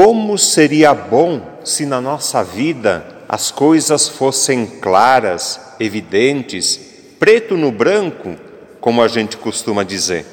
[0.00, 6.78] Como seria bom se na nossa vida as coisas fossem claras, evidentes,
[7.18, 8.36] preto no branco,
[8.80, 10.24] como a gente costuma dizer.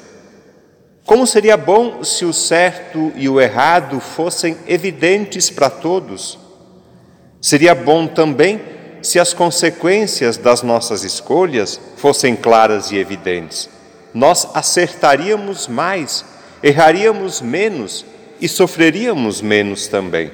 [1.04, 6.38] Como seria bom se o certo e o errado fossem evidentes para todos.
[7.40, 8.60] Seria bom também
[9.02, 13.68] se as consequências das nossas escolhas fossem claras e evidentes.
[14.14, 16.24] Nós acertaríamos mais,
[16.62, 18.06] erraríamos menos
[18.40, 20.30] e sofreríamos menos também.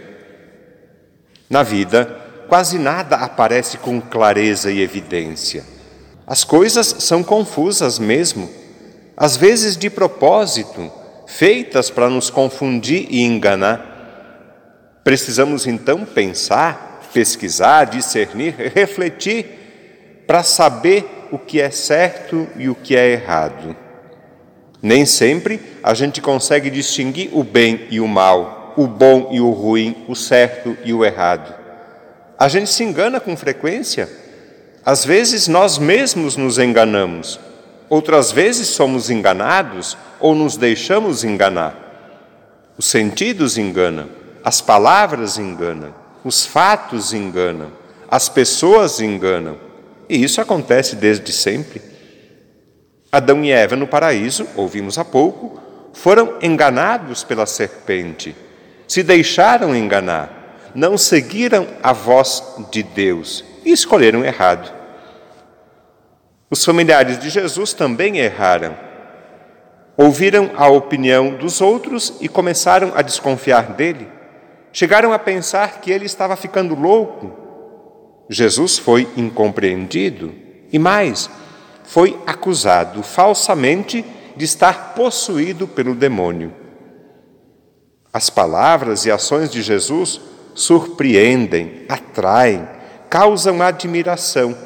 [1.48, 5.65] Na vida, quase nada aparece com clareza e evidência.
[6.27, 8.48] As coisas são confusas mesmo,
[9.16, 10.91] às vezes de propósito,
[11.27, 15.00] feitas para nos confundir e enganar.
[15.05, 22.97] Precisamos então pensar, pesquisar, discernir, refletir para saber o que é certo e o que
[22.97, 23.77] é errado.
[24.83, 29.51] Nem sempre a gente consegue distinguir o bem e o mal, o bom e o
[29.51, 31.55] ruim, o certo e o errado.
[32.37, 34.09] A gente se engana com frequência.
[34.84, 37.39] Às vezes nós mesmos nos enganamos,
[37.89, 41.78] outras vezes somos enganados ou nos deixamos enganar.
[42.77, 44.09] Os sentidos enganam,
[44.43, 47.71] as palavras enganam, os fatos enganam,
[48.11, 49.56] as pessoas enganam.
[50.09, 51.92] E isso acontece desde sempre.
[53.13, 55.61] Adão e Eva no paraíso, ouvimos há pouco,
[55.93, 58.35] foram enganados pela serpente,
[58.89, 60.43] se deixaram enganar
[60.75, 64.73] não seguiram a voz de Deus e escolheram errado.
[66.51, 68.77] Os familiares de Jesus também erraram.
[69.97, 74.09] Ouviram a opinião dos outros e começaram a desconfiar dele.
[74.73, 77.39] Chegaram a pensar que ele estava ficando louco.
[78.29, 80.35] Jesus foi incompreendido
[80.73, 81.29] e, mais,
[81.84, 84.05] foi acusado falsamente
[84.36, 86.52] de estar possuído pelo demônio.
[88.12, 90.20] As palavras e ações de Jesus
[90.55, 92.69] surpreendem, atraem,
[93.09, 94.56] causam admiração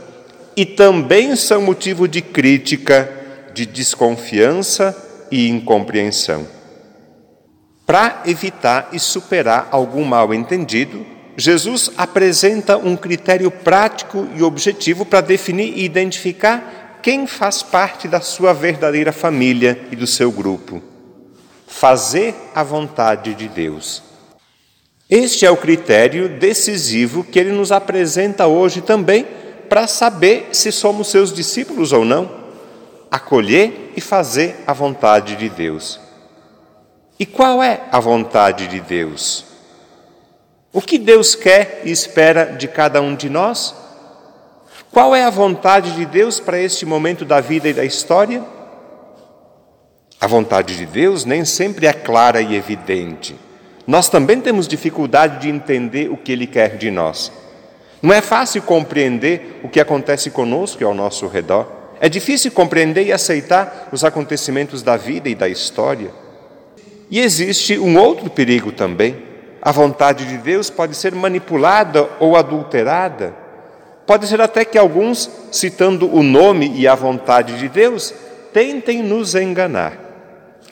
[0.56, 3.08] e também são motivo de crítica,
[3.54, 4.96] de desconfiança
[5.30, 6.46] e incompreensão.
[7.84, 11.06] Para evitar e superar algum mal entendido,
[11.36, 18.20] Jesus apresenta um critério prático e objetivo para definir e identificar quem faz parte da
[18.20, 20.82] sua verdadeira família e do seu grupo.
[21.64, 24.02] Fazer a vontade de Deus.
[25.08, 29.24] Este é o critério decisivo que ele nos apresenta hoje também
[29.68, 32.28] para saber se somos seus discípulos ou não,
[33.08, 36.00] acolher e fazer a vontade de Deus.
[37.20, 39.44] E qual é a vontade de Deus?
[40.72, 43.85] O que Deus quer e espera de cada um de nós?
[44.96, 48.42] Qual é a vontade de Deus para este momento da vida e da história?
[50.18, 53.36] A vontade de Deus nem sempre é clara e evidente
[53.86, 57.30] nós também temos dificuldade de entender o que Ele quer de nós.
[58.00, 61.70] Não é fácil compreender o que acontece conosco e ao nosso redor.
[62.00, 66.10] É difícil compreender e aceitar os acontecimentos da vida e da história.
[67.10, 69.22] E existe um outro perigo também.
[69.60, 73.45] A vontade de Deus pode ser manipulada ou adulterada.
[74.06, 78.14] Pode ser até que alguns, citando o nome e a vontade de Deus,
[78.52, 79.98] tentem nos enganar.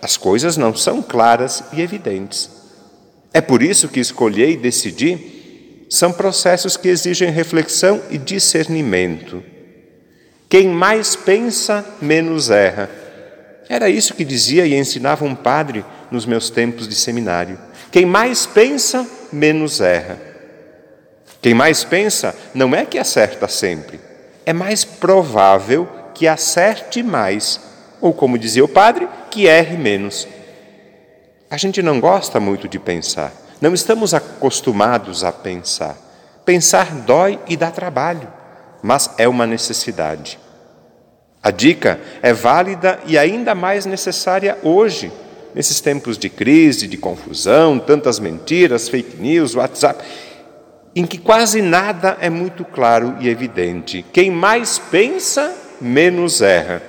[0.00, 2.50] As coisas não são claras e evidentes.
[3.32, 9.42] É por isso que escolher e decidir são processos que exigem reflexão e discernimento.
[10.48, 12.88] Quem mais pensa, menos erra.
[13.68, 17.58] Era isso que dizia e ensinava um padre nos meus tempos de seminário.
[17.90, 20.33] Quem mais pensa, menos erra.
[21.44, 24.00] Quem mais pensa não é que acerta sempre,
[24.46, 27.60] é mais provável que acerte mais,
[28.00, 30.26] ou como dizia o padre, que erre menos.
[31.50, 35.98] A gente não gosta muito de pensar, não estamos acostumados a pensar.
[36.46, 38.26] Pensar dói e dá trabalho,
[38.82, 40.38] mas é uma necessidade.
[41.42, 45.12] A dica é válida e ainda mais necessária hoje,
[45.54, 50.02] nesses tempos de crise, de confusão, tantas mentiras, fake news, WhatsApp,
[50.94, 54.04] em que quase nada é muito claro e evidente.
[54.12, 56.82] Quem mais pensa, menos erra.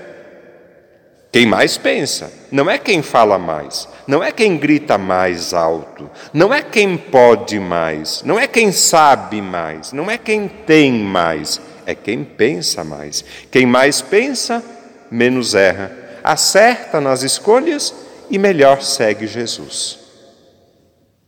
[1.31, 6.53] Quem mais pensa, não é quem fala mais, não é quem grita mais alto, não
[6.53, 11.93] é quem pode mais, não é quem sabe mais, não é quem tem mais, é
[11.93, 13.25] quem pensa mais.
[13.51, 14.63] Quem mais pensa,
[15.11, 15.91] menos erra,
[16.23, 17.93] acerta nas escolhas
[18.29, 20.04] e melhor segue Jesus.